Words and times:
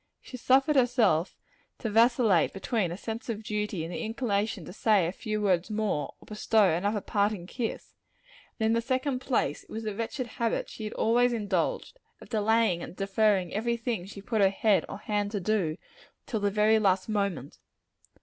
She 0.19 0.35
suffered 0.35 0.75
herself 0.75 1.37
to 1.77 1.87
vacillate 1.91 2.53
between 2.53 2.91
a 2.91 2.97
sense 2.97 3.29
of 3.29 3.43
duty 3.43 3.83
and 3.85 3.93
the 3.93 4.01
inclination 4.01 4.65
to 4.65 4.73
say 4.73 5.05
a 5.05 5.11
few 5.11 5.39
words 5.39 5.69
more, 5.69 6.15
or 6.19 6.25
bestow 6.25 6.71
another 6.73 7.01
parting 7.01 7.45
kiss. 7.45 7.93
And 8.59 8.65
in 8.65 8.73
the 8.73 8.81
second 8.81 9.19
place, 9.19 9.63
it 9.63 9.69
was 9.69 9.83
the 9.83 9.93
wretched 9.93 10.25
habit 10.25 10.69
she 10.71 10.85
had 10.85 10.93
always 10.93 11.33
indulged, 11.33 11.99
of 12.19 12.29
delaying 12.29 12.81
and 12.81 12.95
deferring 12.95 13.53
every 13.53 13.77
thing 13.77 14.07
she 14.07 14.23
put 14.23 14.41
her 14.41 14.49
head 14.49 14.85
or 14.89 14.97
her 14.97 15.03
hand 15.03 15.33
to, 15.33 15.77
till 16.25 16.39
the 16.39 16.49
very 16.49 16.79
last 16.79 17.07
moment. 17.07 17.59